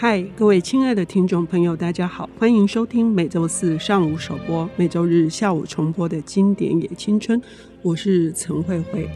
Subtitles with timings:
[0.00, 7.42] 嗨，各位亲爱的听众朋友，大家好，欢迎收听每周四上午首播、每周日下午重播的经典也青春。
[7.82, 9.10] 我是陈慧慧。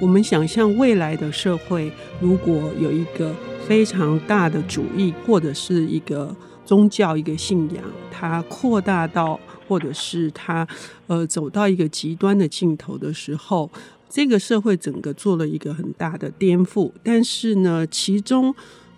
[0.00, 1.92] 我们想象未来的社会，
[2.22, 3.34] 如果有一个
[3.68, 6.34] 非常大的主义，或者是一个
[6.64, 9.38] 宗教、一个信仰，它扩大到，
[9.68, 10.66] 或者是它
[11.06, 13.70] 呃走到一个极端的尽头的时候，
[14.08, 16.90] 这个社会整个做了一个很大的颠覆。
[17.02, 18.54] 但是呢，其中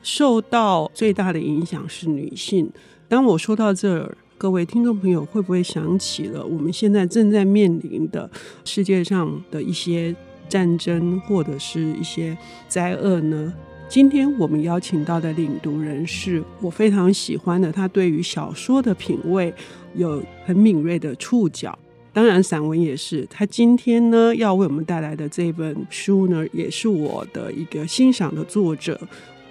[0.07, 2.71] 受到最大的影响是女性。
[3.09, 8.31] 当我说到这儿，各位听众朋友会不会想起了我们现在正在面临的
[8.65, 10.15] 世界上的一些
[10.49, 12.39] 战争或者是一些
[12.69, 13.53] 灾厄呢？
[13.89, 19.53] 今天我们邀请到的领读人是我非常喜欢的，他对于小说的品味
[19.97, 21.77] 有很敏锐的触角，
[22.13, 23.27] 当然散文也是。
[23.29, 29.01] 他今天呢要为我们带来的这本书呢，也是我的一个欣赏的作者。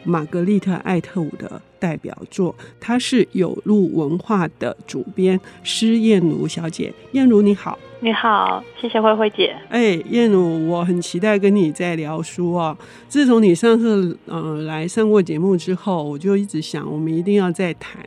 [0.05, 6.93] 玛格丽特·艾特伍的代表作，她是有路文化的主编施燕如小姐。
[7.11, 9.55] 燕如你好，你好，谢谢慧慧姐。
[9.69, 12.77] 哎，燕如，我很期待跟你再聊书啊。
[13.09, 18.05] 自从你上次呃来上过节目之后，我就一直想，我们一定要再谈。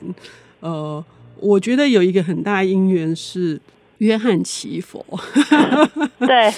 [0.61, 1.05] 呃，
[1.41, 3.61] 我觉得有一个很大因缘是
[3.99, 5.05] 约翰·奇佛，
[6.21, 6.53] 对，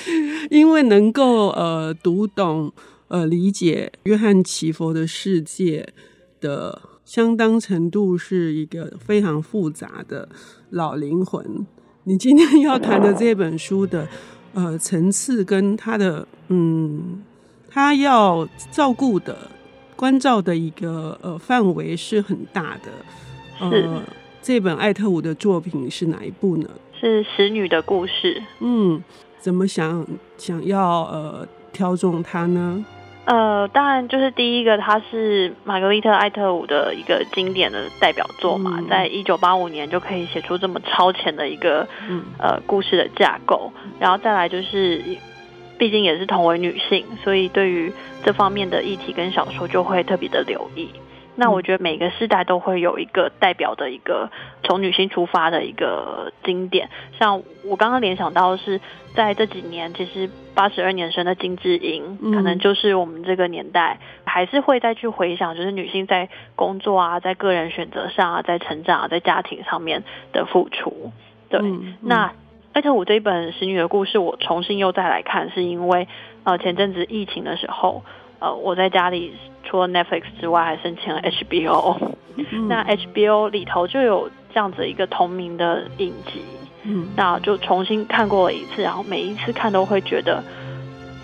[0.50, 2.72] 因为能够呃读懂。
[3.11, 5.92] 呃，理解约翰奇佛的世界
[6.41, 10.28] 的相当程度是一个非常复杂的
[10.70, 11.67] 老灵魂。
[12.05, 14.06] 你今天要谈的这本书的
[14.55, 17.20] 呃层次跟他的嗯，
[17.69, 19.36] 他要照顾的
[19.97, 22.92] 关照的一个呃范围是很大的。
[23.58, 24.02] 呃，
[24.41, 26.70] 这本艾特伍的作品是哪一部呢？
[27.00, 28.41] 是《使女的故事》。
[28.61, 29.02] 嗯，
[29.41, 30.06] 怎么想
[30.39, 32.84] 想要呃挑中它呢？
[33.31, 45.01] 呃，当然，就是第一个，它是玛格丽特·艾特伍的一个经典的代表作嘛，嗯、在一九八五年就可以写出这么超前的一个、嗯、呃故事的架构，然后再来就是，
[45.79, 47.92] 毕竟也是同为女性，所以对于
[48.24, 50.89] 这方面的议题跟小说就会特别的留意。
[51.40, 54.30] 那我觉得每个世代都会有一个代表的一个
[54.62, 58.78] 从女性出发的一个经典，像我刚刚联想到的是，
[59.14, 71.11] 在这几年，其实八十二年生的金智英，可能就是我们这个年代还是会再去回想，就是女性在工作啊，在个人选择上啊，在成长啊，在家庭上面的付出。
[71.48, 72.33] 对，嗯嗯、那
[72.74, 76.06] 艾特我这一本《使女的故事》，我重新又再来看，是因为
[76.45, 78.02] 呃前阵子疫情的时候。
[78.40, 81.96] 呃，我在家里除了 Netflix 之外，还申请了 HBO。
[82.36, 86.40] 嗯、那 HBO 里头就有这样子一个同名的影集，
[86.84, 90.42] 嗯，那就重新看过了一次，然后每一次看都会觉得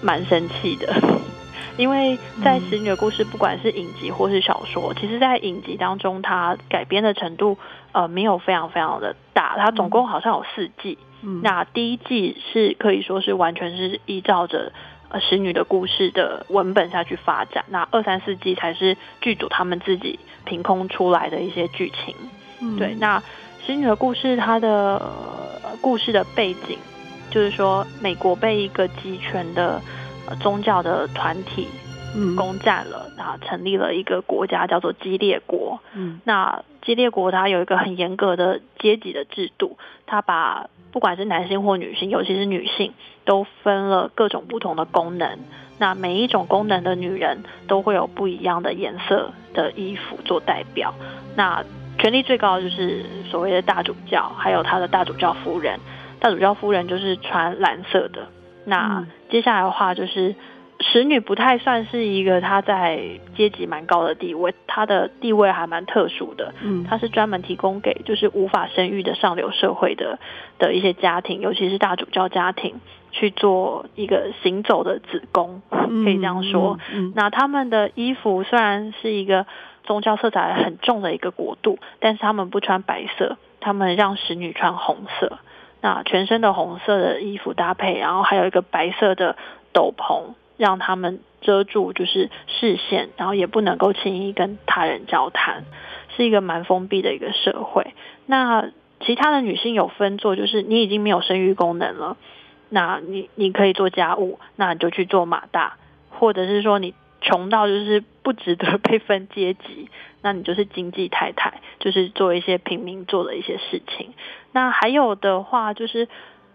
[0.03, 0.93] 蛮生气的，
[1.79, 7.57] 因为在《使女的故事》不管是影集或是小说，其实，在影集当中它改编的程度
[7.93, 14.73] 呃没有非常非常的大，它总共好像有四季，嗯，那第一季是可以说是完全是依照着。
[15.09, 22.15] 呃，使女的故事的文本下去发展，那二三四季才是剧组他们自己凭空出来的一些剧情。
[22.61, 23.23] 嗯、对，那
[23.65, 25.01] 使女的故事它的
[25.81, 26.79] 故事的背景，
[27.31, 29.81] 就是说美国被一个集权的
[30.41, 31.69] 宗教的团体
[32.37, 35.79] 攻占了，然后成立了一个国家叫做基列国。
[35.93, 39.77] 嗯，那基列国它有一个很严格的阶级的制度，
[40.07, 42.95] 它把不管是男性或女性，尤其是女性。
[43.27, 45.41] 都分了各种不同的功能，
[45.81, 50.95] 那每一种功能的女人都会有不一样的颜色的衣服做代表。
[51.35, 51.65] 那
[51.99, 55.81] 权力最高的就是所谓的大主教，还有他的大主教夫人。
[56.21, 58.29] 大主教夫人就是穿蓝色的。
[58.65, 60.37] 那接下来的话就是。
[60.81, 66.55] 使女不太算是一个她在阶级蛮高的地位，她的地位还蛮特殊的。
[66.63, 70.19] 嗯，她是专门提供给就是无法生育的上流社会的
[70.59, 76.79] 的一些家庭，尤其是大主教家庭去做一个行走的子宫，可以这样说。
[76.93, 79.47] 嗯，那他们的衣服虽然是一个
[79.85, 85.39] 宗教色彩很重的一个国度，但是他们不穿白色，他们让使女穿红色。
[85.81, 89.37] 那全身的红色的衣服搭配，然后还有一个白色的
[89.73, 90.35] 斗篷。
[90.57, 95.65] 让他们遮住就是视线，然后也不能够轻易跟他人交谈，
[96.17, 97.95] 是一个蛮封闭的一个社会。
[98.27, 98.71] 那
[99.01, 102.17] 其他的女性有分做，就是你已经没有生育功能了，
[102.71, 105.77] 那你你可以做家务，那你就去做马大，
[106.11, 109.91] 或者是说你穷到就是不值得被分阶级，
[110.23, 114.15] 那你就是经济太太，就是做一些平民做的一些事情。
[114.53, 116.09] 那还有的话，就是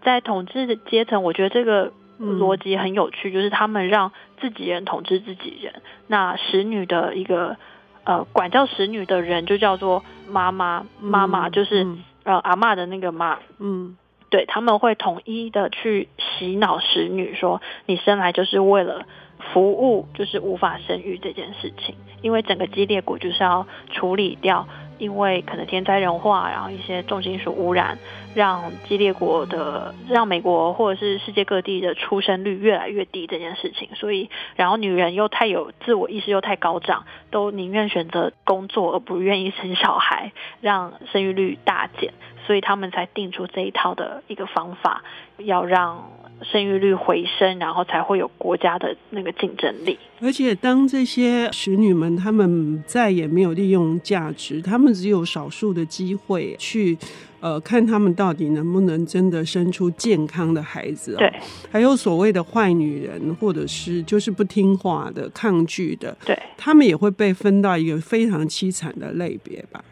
[0.04, 1.94] 在统治的阶层，我觉得这个。
[2.22, 5.82] 逻辑很有趣，就是他们让自己人统治自己人。
[6.08, 7.58] 那使女的一个
[8.04, 13.98] 呃管教使女的人就叫做妈妈，妈妈就是、嗯、呃阿妈的那个妈，嗯，
[14.30, 19.06] 对，他们会统一的去洗脑使女说，你生来就是为了
[19.52, 24.68] 服务，就是无法生育这件事情，因为整个激烈国就是要处理掉。
[25.02, 27.98] 因为可能天灾人祸，然后一些重金属污染，
[28.36, 40.32] 让激烈国的，让美国或者是世界各地的出生率越来越低这件事情，所以然后女人又太有自我意识又太高涨，都宁愿选择工作而不愿意生小孩，
[40.62, 42.14] 让生育率大减，
[42.46, 45.02] 所以他们才定出这一套的一个方法，
[45.40, 46.12] 要让。
[46.44, 49.98] 生育率回升，然后才会有国家的那个竞争力。
[50.22, 56.98] 而且，当这些使女们她们再也没有利用价值，她们只有少数的机会去，
[57.40, 61.16] 呃，看她们到底能不能真的生出健康的孩子。
[61.18, 61.32] 对，
[61.72, 69.84] 还有所谓的坏女人，或者是就是不听话的、抗拒的，对，她们也会被分到一个非常凄惨的类别吧。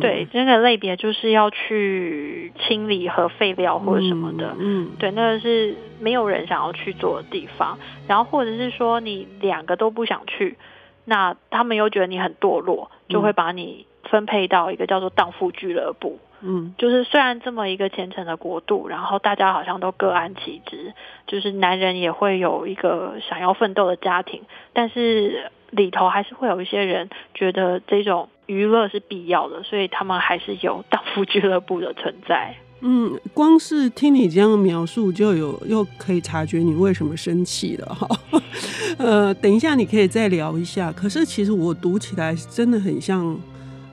[0.00, 4.90] 对，这个类别就是要去清理和废料或者什么的，嗯，嗯。
[4.98, 7.78] 对，那个是没有人想要去做的地方。
[8.06, 10.58] 然后或者是说你两个都不想去，
[11.06, 16.18] 那他们又觉得你很堕落，就会把你分配到一个叫做荡妇俱乐部。
[16.40, 20.92] 嗯，就是虽然这么一个虔诚的国度，然后大家好像都各安其职，
[21.26, 24.42] 就是男人也会有一个想要奋斗的家庭，
[24.72, 28.28] 但是里头还是会有一些人觉得这种。
[28.48, 32.56] 娱乐是必要的，所以他们还是有荡妇俱乐部的存在。
[32.80, 38.08] 嗯，光是听你这样描述，就有又可以察觉你为什么生气了哈。
[38.96, 40.90] 呃，等一下你可以再聊一下。
[40.90, 43.38] 可是其实我读起来真的很像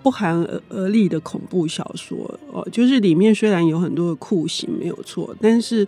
[0.02, 2.16] 不寒而栗的恐怖小说
[2.54, 5.86] 哦，就是里面虽然有很多的酷刑没有错，但是。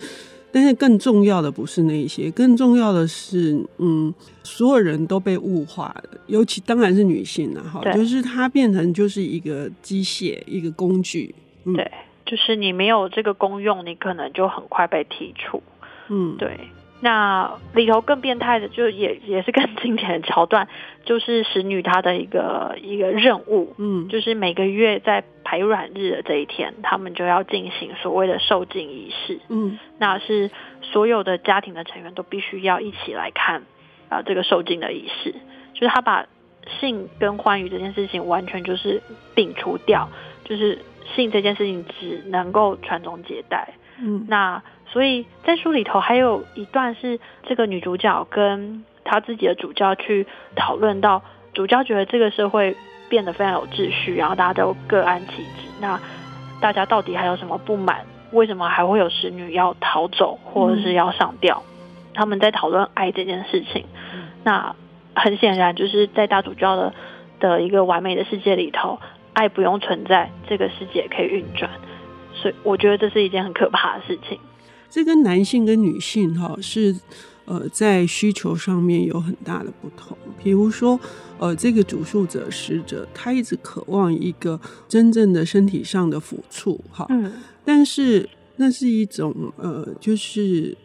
[0.58, 4.12] 但是更重要的不是那些，更重要的是，嗯，
[4.44, 11.36] 所有人都被物化了，尤其当然是女性了哈，就是她变成就是一个机械，一个工具。
[11.66, 11.92] 嗯、对，
[12.26, 15.62] 就是你没有这个功用，你可能就很快被剔除。
[16.10, 16.58] 嗯，对。
[17.00, 20.68] 那里头更变态的，就也也是更经典的桥段，
[21.06, 30.50] 就是使女她的一个一个任务，嗯，就是每个月在排卵日的这一天，他们就要进行所谓的受精仪式，嗯，那是
[30.82, 33.62] 所有的家庭的成员都必须要一起来看
[34.10, 35.36] 啊、呃，这个受精的仪式，
[35.74, 36.26] 就是他把
[36.82, 39.02] 性跟欢愉这件事情完全就是
[39.36, 40.10] 摒除掉，
[40.44, 40.80] 就是
[41.16, 44.62] 性这件事情只能够传宗接代，嗯，那。
[44.90, 51.22] 所以在书里头还有一段是这个女主角跟她自己的主教去讨论到，
[51.54, 52.74] 主教觉得这个社会
[53.10, 55.68] 变得非常有秩序，然后大家都各安其职。
[55.82, 56.00] 那
[56.62, 58.06] 大家到底还有什么不满？
[58.32, 61.62] 为什么还会有使女要逃走或者是要上吊？
[62.14, 63.86] 他们在讨论爱这件事情。
[64.46, 64.74] 那
[65.16, 66.94] 很显然就是在大主教的
[67.42, 69.00] 的一个完美的世界里头，
[69.34, 71.70] 爱不用存在，这个世界可以运转。
[72.42, 74.38] 所以我觉得这是一件很可怕的事情。
[74.90, 76.96] 这跟男性跟女性哈是，
[77.44, 80.18] 呃，在需求上面有很大的不同。
[80.42, 80.98] 比如说，
[81.38, 87.34] 呃，这个主诉者使者，他一直渴望一个真正的身体上的抚触，哈，嗯，
[87.66, 90.76] 但是那是一种呃，就是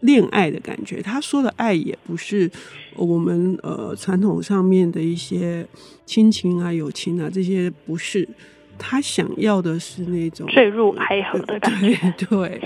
[0.00, 1.02] 恋爱的感觉。
[1.02, 2.48] 他说的爱也不是
[2.94, 5.66] 我们呃传统上面的一些
[6.06, 8.28] 亲情啊、友情啊这些，不是。
[8.78, 11.96] 他想要的是那种坠入爱河的感觉。
[12.18, 12.60] 对， 对，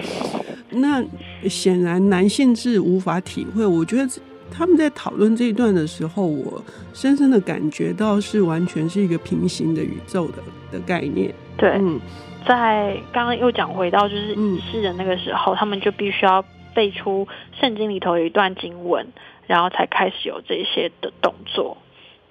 [0.70, 1.04] 那
[1.48, 3.64] 显然男性是无法体会。
[3.64, 4.08] 我觉得
[4.50, 6.62] 他们在讨论这一段的时候，我
[6.92, 11.32] 深深的感觉到是完全是一个平行的宇宙的的概念。
[11.56, 12.00] 对，嗯，
[12.46, 17.26] 在刚刚又讲回到就是仪式的那个时候，嗯，他们就必须要背出
[17.60, 19.06] 圣经里头有一段经文，
[19.46, 21.76] 然后才开始有这些的动作。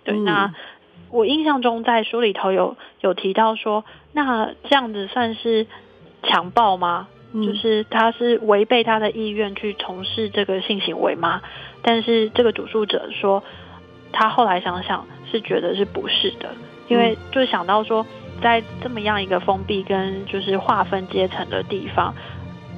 [0.04, 0.54] 对，嗯，那。
[1.10, 5.68] 我印象中，在书里头有有提到说，那这样子算是
[6.24, 7.08] 强暴吗？
[7.34, 11.42] 嗯，就是他是违背他的意愿去从事这个性行为吗？
[11.82, 13.44] 但是这个主诉者说，
[14.12, 16.50] 他后来想想是觉得是不是的，
[16.88, 18.06] 因为就想到说，
[18.42, 22.14] 在这么样一个封闭跟就是划分阶层的地方，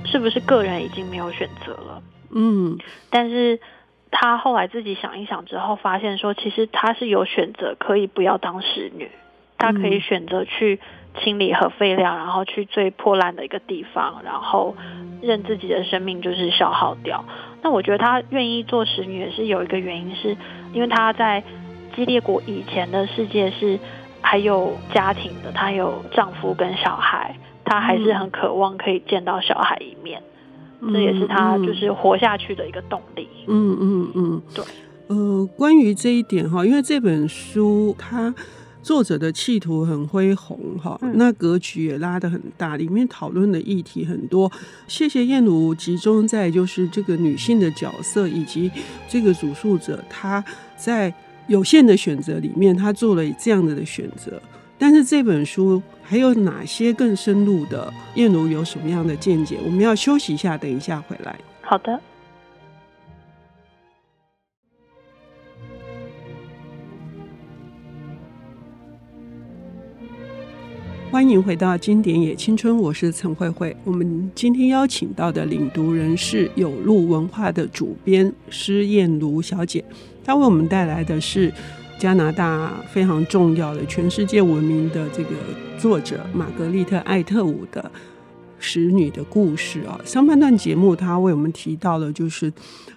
[0.06, 2.02] 是不是个人已经没有选择了？
[2.32, 2.78] 嗯，
[3.10, 3.60] 但是。
[4.12, 9.10] 他后来自己想一想之后，发现说，其实他是有选择，可以不要当使女，
[9.58, 10.80] 他可以选择去
[11.22, 14.75] 清理核废料，然后去最破烂的一个地方，然后
[15.22, 17.24] 任自己的生命就是消耗掉。
[17.62, 20.36] 那我觉得他愿意做使女也是有一个原因，是
[20.74, 21.44] 因为他在
[21.96, 23.78] 基列国以前的世界是
[24.22, 27.36] 还有家庭的，他有丈夫跟小孩，
[27.66, 30.22] 他还是很渴望可以见到小孩一面。
[30.82, 33.28] 这也是他就是活下去的一个动力。
[33.48, 34.64] 嗯嗯嗯，对。
[35.08, 38.34] 呃，关于这一点哈，因为这本书它
[38.84, 44.52] 作者的企图很恢宏哈，嗯、那格局也拉得很大，里面讨论的议题很多。
[44.88, 48.72] 谢谢燕如集中在就是这个女性的角色以及
[49.08, 50.44] 这个主述者她
[50.78, 51.14] 在
[51.48, 54.40] 有限的选择里面，她做了这样子的选择。
[54.82, 57.94] 但是这本书还有哪些更深入的？
[58.16, 59.60] 燕如有什么样的见解？
[59.66, 61.38] 我们要休息一下，等一下回来。
[61.62, 62.00] 好的。
[71.12, 73.76] 欢迎回到《经典也青春》，我是陈慧慧。
[73.84, 79.84] 我们今天邀请到的领读人是有路文化的主编施燕如小姐，
[80.24, 81.52] 她为我们带来的是
[82.00, 85.32] 加拿大非常重要的、全世界闻名的这个
[85.77, 87.91] 作者玛格丽特·艾特伍的
[88.58, 90.00] 《使女的故事》啊。
[90.06, 92.51] 上半段节目，她为我们提到了，就是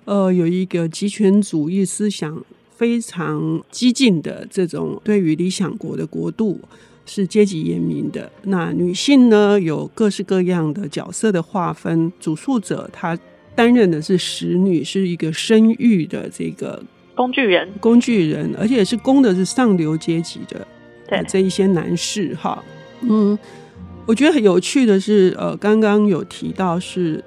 [0.05, 2.43] 呃，有一个极权主义思想
[2.77, 6.61] 非常激进的这种对于理想国的国度。
[7.05, 8.31] 是阶级严明的。
[8.45, 12.13] 那女性呢，有各式各样的角色的划分。
[12.21, 13.19] 主述者她
[13.57, 16.81] 担任的是使女，是一个生育的这个
[17.15, 20.67] 工具人，工具人，而且是供的是上流阶级的，
[21.09, 21.23] 对。
[21.29, 22.63] 这一些男士哈。
[23.01, 23.39] 嗯，
[24.07, 27.23] 我觉得很有趣的是，呃，刚刚有提到是。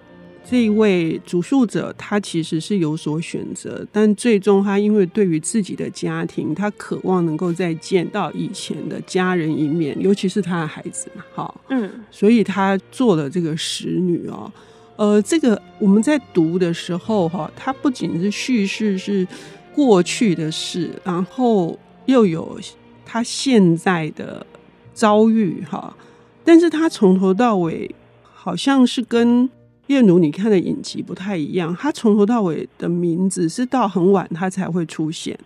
[0.48, 14.52] 这一位主述者，他其实是有所选择，但最终他因为对于自己的家庭，他渴望能够再见到以前的家人一面，尤其是他的孩子嘛，哈，嗯，所以他做了这个使女哦，
[14.98, 19.28] 呃，这个我们在读的时候哈，它不仅是叙事是
[19.76, 22.58] 过去的事，然后又有
[23.06, 24.46] 他现在的
[24.94, 25.96] 遭遇哈，
[26.44, 29.50] 但是他从头到尾好像是跟。
[29.88, 35.38] 叶奴，你看的影集不太一样，他从头到尾的名字是到很晚他才会出现。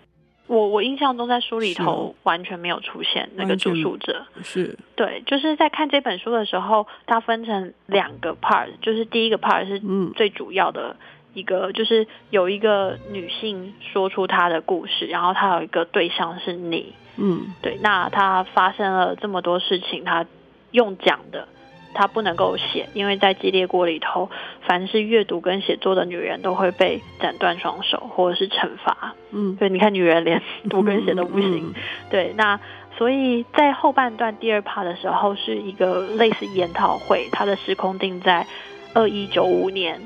[0.48, 9.82] 我我印象中在书里头完全没有出现那个主述者，是对，就是在看这本书的时候，它分成两个 part，就是第一个 part 是
[10.16, 10.96] 最主要的
[11.34, 20.26] 一个，嗯、就是有一个女性说出她的故事，然后她有一个对象是你，嗯，对，那她发生了这么多事情，她
[20.72, 21.48] 用讲的。
[21.92, 24.30] 她不能够写，因为在激烈锅里头，
[24.62, 29.16] 凡是阅读跟写作的女人都会被斩断双手或者是惩罚。
[29.32, 31.70] 嗯，对，你看女人连读跟写都不行。
[31.70, 31.82] 嗯嗯、
[32.12, 32.60] 对，那
[32.96, 38.46] 所以在后半段第二 part 的时候，是一个类似研讨会，它的时空定在
[38.94, 40.00] 二一九五年，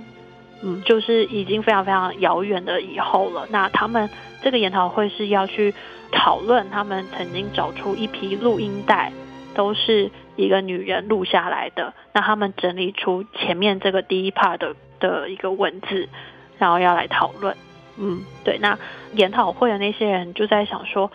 [0.63, 3.45] 嗯，就是已经非常非常遥远的以后了。
[3.51, 4.09] 那他们
[4.41, 5.73] 这个研讨会是要去
[6.11, 9.11] 讨论，他们曾经找出一批录音带，
[9.53, 10.09] 都是。
[10.35, 16.09] 一个女人录下来的，那他们整理出前面这个第一 part 的的一个文字，
[16.57, 17.55] 然后要来讨论。
[17.97, 18.57] 嗯，对。
[18.57, 18.79] 那
[19.13, 21.11] 研讨会的那些人就在想说，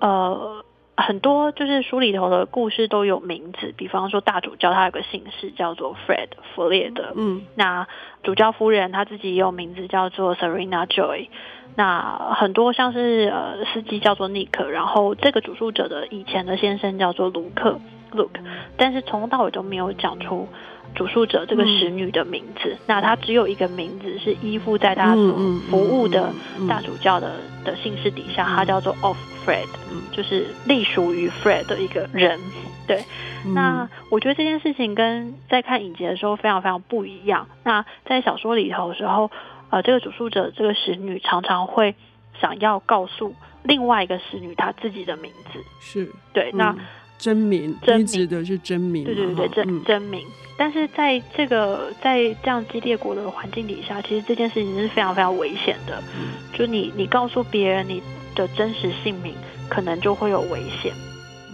[0.00, 0.64] 呃，
[0.96, 7.12] 很多就是书里头的故事都有名字，比方说大主教他有个姓氏叫做 Fred 弗列德。
[7.14, 7.86] 嗯，那
[8.22, 11.28] 主教夫人她自己也有名字叫做 Serena Joy。
[11.74, 17.78] 那很多像是呃司机叫做 Nick，，然后这个主述者的以前的先生叫做卢克。
[18.12, 18.30] Look，
[18.76, 20.48] 但是从头到尾都没有讲出
[20.94, 22.70] 主述者这个使女的名字。
[22.70, 25.34] 嗯、那她只有一个名字是依附在他所
[25.68, 26.32] 服务的
[26.68, 27.32] 大主教的
[27.64, 29.66] 的姓氏底下，她叫做 Of Fred，
[30.12, 32.40] 就是隶属于 Fred 的一个人。
[32.86, 33.04] 对，
[33.52, 37.48] 那我觉得这件事情跟在看影集的时候非常非常不一样。
[37.64, 39.30] 那在小说里头的时候，
[39.70, 41.96] 呃，这个主述者这个使女常常会
[42.40, 43.34] 想要告诉
[43.64, 46.74] 另外一个使女她自己的名字，是对，那。
[47.18, 50.26] 真名，真名指的是真名，对对对，真真名。
[50.58, 56.02] 但是在这个在这样激烈国的环境底下，其实这件事情是非常非常危险的。
[56.18, 58.02] 嗯，就你你告诉别人你
[58.34, 59.34] 的真实姓名，
[59.68, 60.94] 可能就会有危险。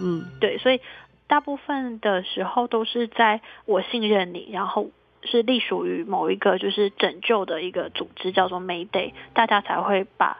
[0.01, 0.79] 嗯，对，所以
[1.27, 4.89] 大部分的时候都是在我信任你，然后
[5.23, 10.39] 是隶属于某一个就是拯救的一个组织，叫做 Mayday，大家才会把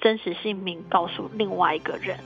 [0.00, 2.18] 真实姓名告诉另外一个人。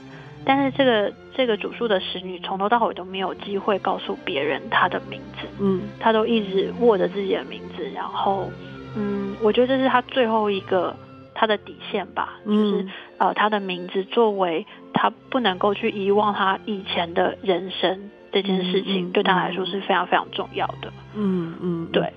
[0.45, 8.49] 但是这个这个主述的使女从头到尾都没有机会告诉别人她的名字，嗯，她都一直握着自己的名字，然后，
[8.95, 10.95] 嗯，我觉得这是她最后一个
[11.33, 22.11] 她的底线吧，嗯、就是呃，她的名字作为她不能够去遗忘她以前的人生这件事情，嗯、对她来说是非常非常重要的，嗯嗯，对。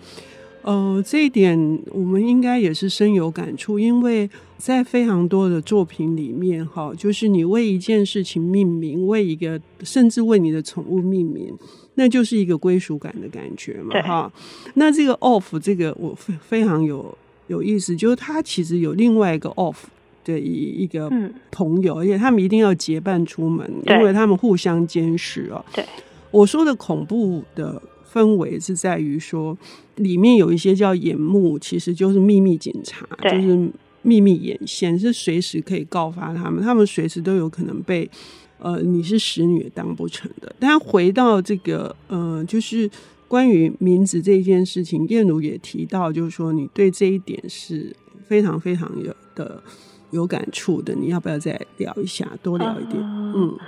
[0.63, 11.53] 呃，这一点我们应该也是深有感触，因为在非常多的作品里面，哈，就是你为一件事情命名，为一个甚至为你的宠物命名，
[11.97, 14.33] 那就是一个归属感的感觉嘛，哈。
[14.75, 17.17] 那这个 off 这个我非非常有
[17.49, 19.77] 有意思，就是它其实有另外一个 of，
[20.25, 21.11] 的一一个
[21.51, 25.65] 朋友，而且他们一定要结伴出门，因为他们互相监视哦。
[25.75, 25.85] 对，
[26.31, 29.57] 我说的恐怖的氛围是在于说，
[29.97, 33.71] 里面有一些叫眼目，其实就是秘密警察，就是
[34.03, 38.11] 秘密眼线，是随时可以告发他们，他们随时都有可能被
[38.59, 40.55] 呃你是使女也当不成的。
[40.59, 42.91] 但回到这个呃，就是。
[43.33, 49.63] 关于名字这件事情，燕如也提到，就是说你对这一点是非常非常有的
[50.11, 50.95] 有感触的。
[50.95, 53.03] 你要不要再聊一下，多聊一点？
[53.03, 53.59] 呃、嗯，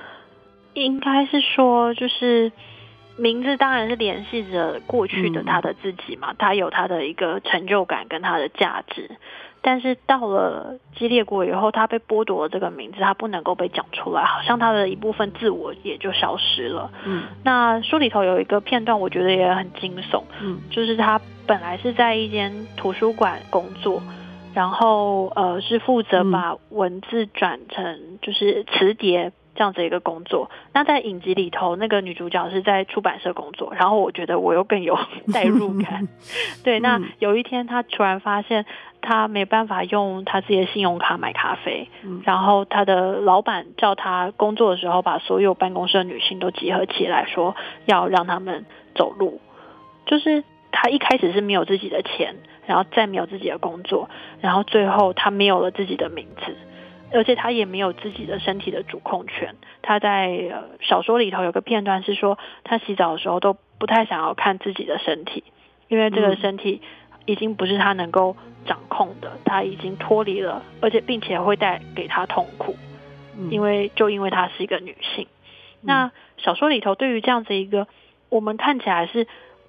[0.74, 2.52] 应该是说，就是
[3.16, 9.10] 名字当然是联系着过去的他的自己嘛，他、嗯、有他的一个成就感跟他的价值。
[9.62, 16.90] 但是到了激烈国以后，他被剥夺了这个名字，他不能够被讲出来，好像他的一部分自我也就消失了。
[17.06, 20.22] 嗯，那书里头有一个片段，我觉得也很惊悚。
[20.42, 24.02] 嗯，就是他本来是在一间图书馆工作，
[24.52, 29.32] 然后呃是负责把文字转成就是磁碟。
[29.54, 34.98] 这样子一个工作，那在影集里头，那个女主角是在出版社工作，然后我觉得我又更有
[35.32, 36.08] 代入感。
[36.64, 38.66] 对，那有一天她突然发现
[39.00, 41.88] 她没办法用她自己的信用卡买咖啡，
[42.24, 49.40] 然后她的老板叫她工作的时候，把所有办公室的女性都集合起来，说要让他们走路。
[50.06, 50.42] 就是
[50.72, 52.34] 她一开始是没有自己的钱，
[52.66, 56.56] 然后再没有自己的工作，然后最后她没有了自己的名字。
[57.12, 59.54] 而且他也没有自己的身体的主控权。
[59.82, 65.44] 他在呃小说里头有个片段是说，他洗澡的时候都不太想要看自己的身体，
[65.88, 66.82] 因为这个身体
[67.26, 72.76] 已经不是他能够掌控的，他已经脱离了，而且并且会带给他痛苦，
[73.50, 75.26] 因为就因为她是一个女性。
[75.82, 77.86] 那小说里头对于这样子一个
[78.30, 79.26] 我们看起来是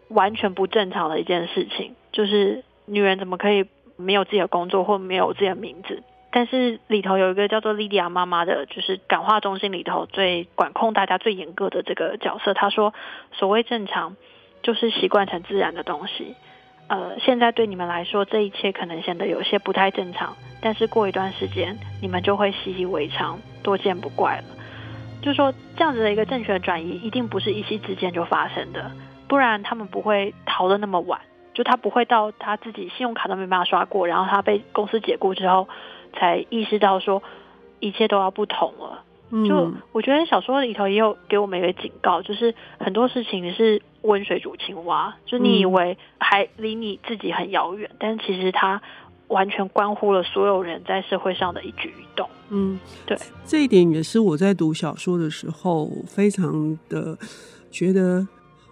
[0.08, 3.66] 完全不正常的一件事情，就是女人怎么可以
[3.98, 6.04] 没有自己的工作或没有自己的名字？
[6.36, 12.54] 但是里头有一个叫做莉迪亚妈妈的，就是感化中心里头最管控大家最严格的这个角色。
[12.54, 12.94] 她说
[13.32, 14.18] ：“所谓正常，
[14.62, 16.36] 就是习惯成自然的东西。
[16.90, 24.44] 呃，现在对你们来说，这一切可能显得有些不太正常，但是过一段时间，你们就会习以为常，多见不怪了。
[25.22, 28.92] 就说，这样子的一个政权转移，一定不是一夕之间就发生的，
[29.30, 31.22] 不然他们不会逃得那么晚。
[31.54, 35.70] 就他不会到他自己信用卡都没办法刷过，然后他被公司解雇之后。”
[36.16, 37.22] 才意识到说
[37.80, 39.04] 一切都要不同了。
[39.48, 48.82] 就我觉得小说里头也有给我们一个警告，就是很多事情是温水煮青蛙，就你以为还离你自己很遥远，但其实它
[49.28, 52.30] 完全关乎了所有人在社会上的一举一动。
[52.50, 57.18] 嗯，对，这一点也是我在读小说的时候非常的
[57.72, 58.26] 觉得。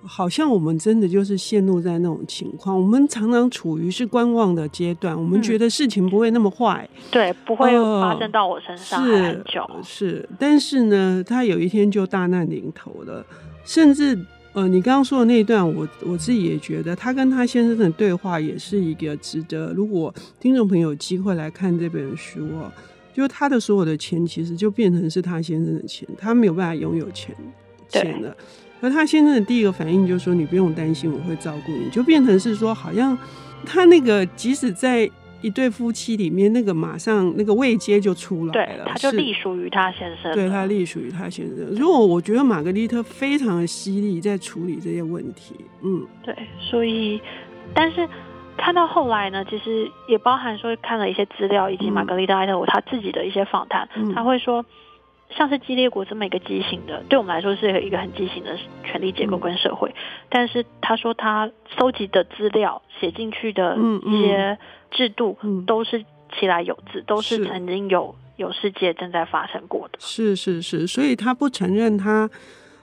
[0.05, 13.25] 好像我们真的就是陷入在那种情况，我们常常处于是观望的阶段，我们觉得事情不会那么坏，嗯，对，不会发生到我身上很久，呃，是，是，但是呢，他有一天就大难临头了，
[13.63, 14.17] 甚至
[14.51, 22.71] 呃，你刚刚说的那一段，我我自己也觉得，他跟他先生的对话也是一个值得，如果听众朋友有机会来看这本书哦，
[23.13, 27.35] 就他的所有的钱其实就变成是他先生的钱，他没有办法拥有钱
[27.87, 28.35] 钱了。
[28.83, 33.17] 而他先生的第一个反应就是说：“你不用担心，我会照顾你。”就变成是说，好像
[33.65, 35.09] 他那个即使在
[35.41, 40.33] 一对夫妻里面，那个马上那个位阶就出来了，他就隶属于他先生。
[40.33, 41.65] 对，他隶属于他先生。
[41.71, 45.55] 如果我觉得玛格丽特非常的犀利，在处理这些问题。
[45.81, 46.35] 嗯，对。
[46.59, 47.21] 所以，
[47.73, 48.05] 但是
[48.57, 54.65] 看到后来呢，其实也包含说看了一些资料，以及玛格丽特艾特伍他自己的一些访谈，嗯、他会说。
[55.35, 59.89] 像是激烈国这么一个畸形的，对我们来说是一个很畸形的权力结构跟社会。
[59.89, 59.95] 嗯、
[60.29, 64.57] 但是他说他搜集的资料写进去的一些
[64.91, 66.05] 制度，都是
[66.39, 69.99] 其来有自，都是曾经有有世界正在发生过的。
[69.99, 72.29] 是是是，所以他不承认他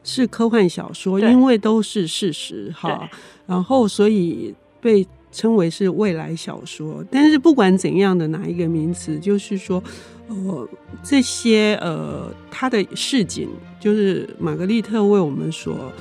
[0.03, 3.09] 是科幻小说，因为都是事实哈。
[3.47, 5.07] 然后所以被。
[5.33, 9.81] 称为是未来小说，但是不管怎样的哪一个名词，就是说，
[10.31, 10.69] 呃，
[11.03, 15.93] 这些呃，他的市井，就是玛格丽特为我们所。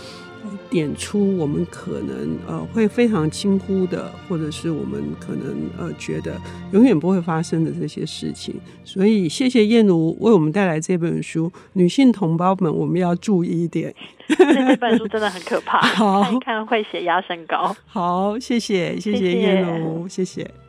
[0.69, 6.39] 点出我们可能呃会非常轻忽的，或者是我们可能呃觉得
[6.71, 8.53] 永远不会发生的这些事情。
[8.83, 13.93] 所以谢谢燕如为我们带来这本书，女性同胞们我们要注意一点。
[14.29, 17.75] 这本书真的很可怕，好看一看会血压升高。
[17.87, 20.68] 好，谢谢谢谢燕如，谢谢。